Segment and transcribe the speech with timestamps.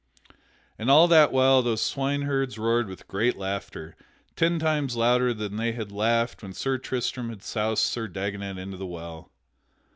[0.79, 3.95] And all that while those swineherds roared with great laughter,
[4.35, 8.77] ten times louder than they had laughed when Sir Tristram had soused Sir Dagonet into
[8.77, 9.29] the well.